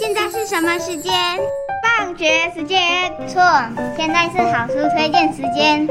[0.00, 1.12] 现在是什么时间？
[1.98, 2.80] 放学时间。
[3.28, 3.42] 错，
[3.98, 5.86] 现在是好书推荐时间。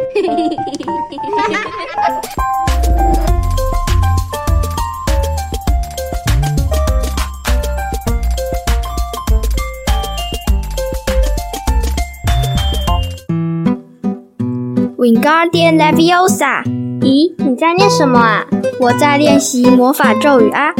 [14.97, 16.63] Wingardium Leviosa。
[17.01, 18.47] 咦，你在念什么啊？
[18.79, 20.73] 我在练习魔法咒语啊。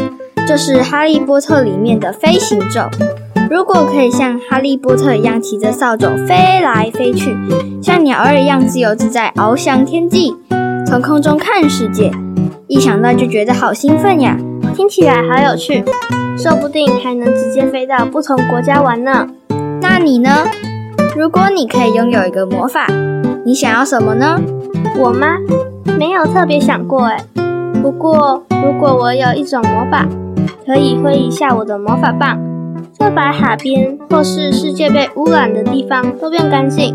[0.48, 2.80] 这是《哈利波特》里面的飞行咒。
[3.50, 7.36] 如果可以像哈利波特一样骑着扫帚飞来飞去，
[7.82, 10.36] 像鸟儿一样自由自在翱翔天际，
[10.86, 12.12] 从空中看世界，
[12.68, 14.36] 一想到就觉得好兴奋呀！
[14.76, 15.84] 听起来好有趣，
[16.38, 19.26] 说不定还能直接飞到不同国家玩呢。
[19.82, 20.30] 那你呢？
[21.16, 22.86] 如果你可以拥有一个魔法，
[23.44, 24.40] 你想要什么呢？
[24.96, 25.26] 我吗？
[25.98, 27.20] 没有特别想过哎。
[27.82, 30.06] 不过如果我有一种魔法，
[30.64, 32.38] 可以挥一下我的魔法棒，
[32.98, 36.94] 就把海边或是世界被污染的地方都变干净；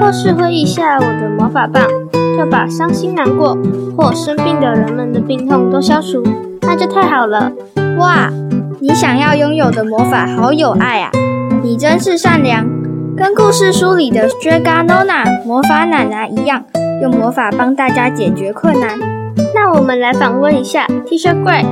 [0.00, 1.84] 或是挥一下我的魔法棒，
[2.36, 3.56] 就把伤心难过
[3.96, 6.22] 或生病的人们的病痛都消除，
[6.62, 7.52] 那就太好了。
[7.98, 8.30] 哇，
[8.80, 11.10] 你想要拥有的魔法好有爱啊！
[11.62, 12.64] 你真是善良，
[13.16, 16.64] 跟故事书里的 Strega Nona 魔法奶奶一样，
[17.02, 18.98] 用魔法帮大家解决困难。
[19.54, 21.64] 那我们来访问一下 Teacher Gray，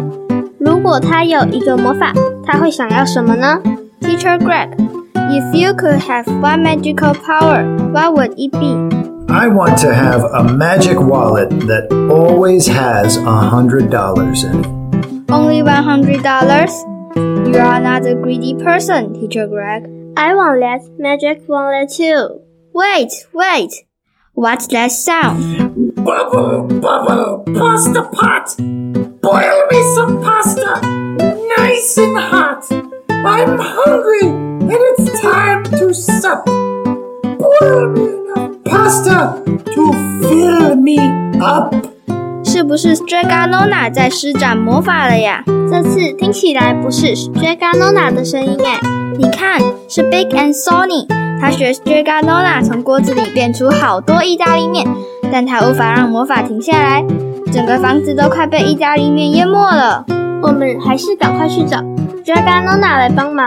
[0.58, 2.12] 如果他有一个魔法，
[2.45, 3.61] 他会想要什么呢？
[4.01, 8.75] Teacher Greg，If you could have one magical power, what would it be?
[9.29, 14.67] I want to have a magic wallet that always has a hundred dollars in it.
[15.31, 16.73] Only one hundred dollars?
[17.15, 19.87] You are not a greedy person, Teacher Greg.
[20.17, 22.41] I want that magic wallet too.
[22.73, 23.71] Wait, wait.
[24.33, 25.95] What's that sound?
[25.95, 28.55] Bubble, bubble, pasta pot.
[33.26, 36.46] I'm hungry and it's time to sup.
[36.46, 39.42] Boil me enough pasta
[39.74, 39.92] to
[40.22, 40.96] fill me
[41.40, 41.74] up.
[42.44, 45.42] 是不是 Straganona 在施展魔法了呀？
[45.68, 48.78] 这次听起来不是 Straganona 的声音哎，
[49.18, 51.08] 你看是 Big and Sonny，
[51.40, 54.86] 他学 Straganona 从锅子里变出好多意大利面，
[55.32, 57.04] 但他无法让魔法停下来，
[57.52, 60.06] 整个房子都快被意大利面淹没了。
[60.42, 61.82] 我们还是赶快去找
[62.26, 63.46] Straga Nona 来帮忙。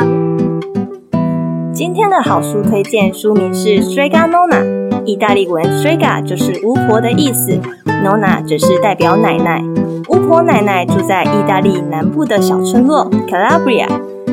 [1.73, 5.03] 今天的好书推荐书名是 Strega Nona。
[5.03, 9.61] 意大利文 Strega 就是巫婆的意思，Nona 则是代表奶奶。
[10.07, 13.85] 巫婆奶奶住在意大利南部的小村落 Calabria，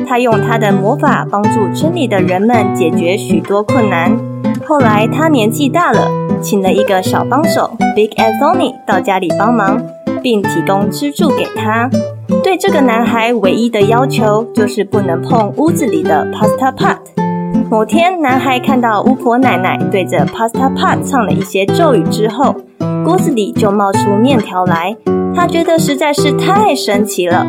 [0.07, 4.17] 她用她的魔法帮助村里的人们解决许多困难。
[4.65, 6.09] 后来她年纪大了，
[6.41, 9.81] 请了一个小帮手 Big Anthony 到家里帮忙，
[10.23, 11.89] 并提供吃住给他。
[12.43, 16.97] 对这个男孩唯一的要求就是不能碰屋子里的 Pasta Pot。
[17.69, 22.55] 某天，男孩看到巫婆奶奶对着 pasta pot 唱了一些咒语之后，
[23.03, 24.95] 锅子里就冒出面条来。
[25.35, 27.45] 他觉得实在是太神奇了，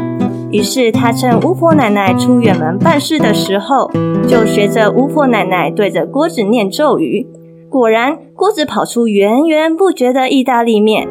[0.51, 3.91] 于是他趁巫婆奶奶出远门办事的时候，
[4.27, 7.27] 就学着巫婆奶奶对着锅子念咒语。
[7.69, 11.07] 果然，锅子跑出源源不绝的意大利面。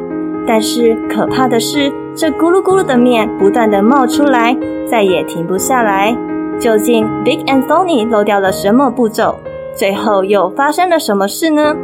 [0.47, 4.57] 但是可怕的是，这咕噜咕噜的面不断地冒出来，
[4.89, 6.17] 再也停不下来。
[6.57, 9.35] 究竟 Big Anthony 漏掉了什么步骤？
[9.75, 11.75] 最后又发生了什么事呢？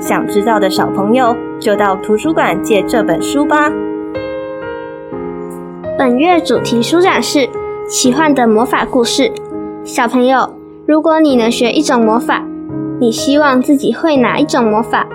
[0.00, 3.72] 想知道的小朋友就到图书馆借这本书吧。
[5.96, 7.48] 本月主题书展是
[7.88, 9.32] 奇幻的魔法故事。
[9.84, 10.54] 小朋友，
[10.86, 12.44] 如果你能学一种魔法，
[13.00, 15.06] 你希望自己会哪一种魔法？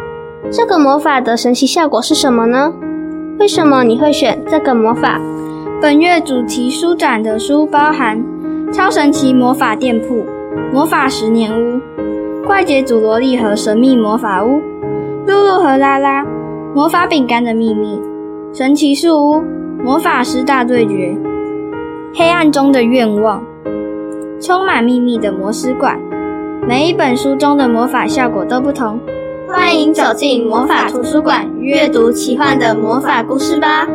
[0.52, 2.74] 这个魔法的神奇效果是什么呢？
[3.44, 5.20] 为什么你会选这个魔法？
[5.82, 8.24] 本月主题书展的书包含。
[8.72, 10.26] 超神奇魔法店铺、
[10.72, 11.78] 魔法十年屋、
[12.48, 14.62] 怪杰祖罗莉和神秘魔法屋、
[15.28, 16.26] 露露和拉拉、
[16.74, 18.02] 魔法饼干的秘密、
[18.54, 19.44] 神奇树屋、
[19.84, 21.14] 魔法师大对决、
[22.16, 23.44] 黑暗中的愿望、
[24.40, 26.00] 充满秘密的魔师馆。
[26.66, 28.98] 每一本书中的魔法效果都不同。
[29.56, 33.86] 欢迎走进魔法图书馆，阅读奇幻的魔法故事吧。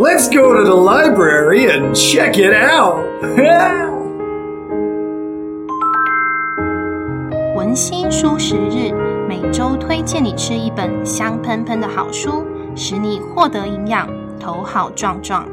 [0.00, 3.04] Let's go to the library and check it out.
[7.54, 8.92] 文心书十日，
[9.28, 12.44] 每周推荐你吃一本香喷喷的好书，
[12.74, 14.08] 使你获得营养，
[14.40, 15.46] 头好壮壮。